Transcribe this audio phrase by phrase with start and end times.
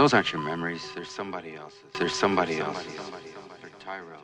[0.00, 0.80] Those aren't your memories.
[0.94, 1.78] There's somebody else's.
[1.92, 2.86] There's somebody else's.
[3.60, 4.22] They're Tyrell.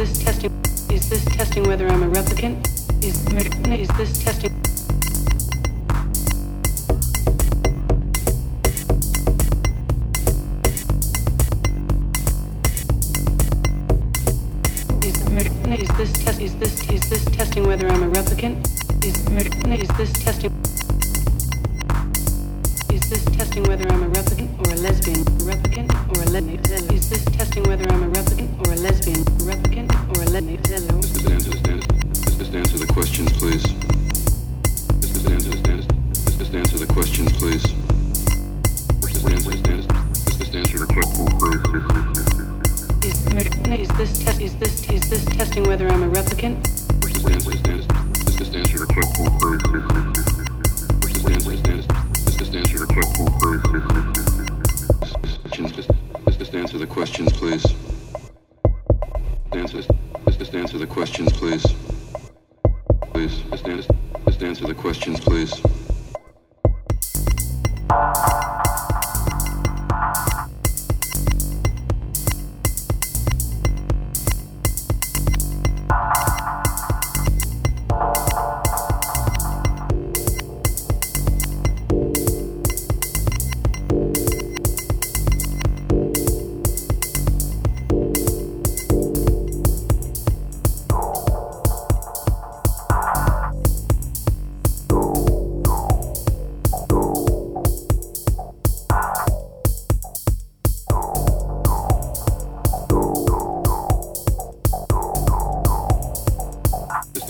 [0.00, 0.50] This testing?
[0.90, 2.64] Is this testing whether I'm a replicant?
[3.04, 3.20] Is,
[3.68, 4.50] is this testing?
[15.02, 16.40] Is, is this test?
[16.40, 18.56] Is this is this testing whether I'm a replicant?
[19.04, 19.16] Is,
[19.82, 20.50] is this testing?
[22.90, 24.19] Is this testing whether I'm a replicant
[24.80, 25.24] lesbian?
[25.44, 26.94] Replicant or a lesbian?
[26.94, 29.24] Is this testing whether I'm a replicant or a lesbian?
[29.44, 30.62] Replicant or a lesbian?
[30.62, 31.52] Just answer,
[32.38, 33.62] just, answer the questions, please.
[35.00, 35.50] Just, answer,
[36.38, 37.62] just, answer the questions, please.
[39.12, 41.18] Just answer, just, answer the questions,
[42.16, 42.40] please.
[43.04, 43.16] Is,
[43.80, 44.40] is this test?
[44.40, 46.64] Is this is this testing whether I'm a replicant?
[47.06, 47.52] Just answer,
[48.38, 50.19] just answer the questions, please.
[57.40, 57.64] Please.
[59.52, 59.82] Answer,
[60.28, 61.64] just, answer the questions, please.
[63.14, 63.94] Please, just, answer,
[64.26, 65.79] just answer the questions, please.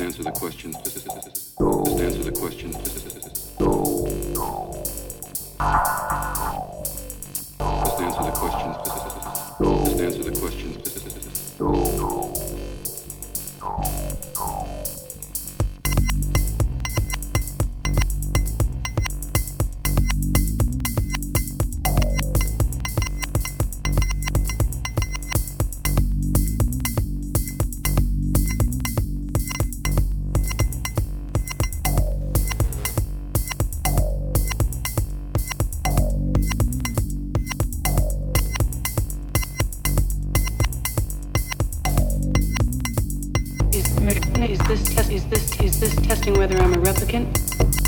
[0.00, 0.76] Just answer the questions.
[0.82, 2.74] Just, answer the questions.
[2.74, 3.06] Just,
[8.00, 8.76] answer the questions.
[8.86, 12.09] Just, answer the questions.
[44.50, 45.12] Is this test?
[45.12, 47.79] Is this is this testing whether I'm a replicant?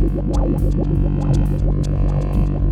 [0.00, 0.12] Thank
[2.62, 2.67] you.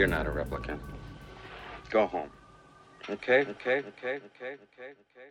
[0.00, 0.78] You're not a replicant.
[1.90, 2.30] Go home.
[3.10, 3.40] Okay?
[3.40, 3.44] Okay?
[3.44, 3.50] Okay?
[3.50, 3.82] Okay?
[3.84, 4.16] Okay?
[4.16, 4.56] Okay?
[4.56, 5.28] Okay?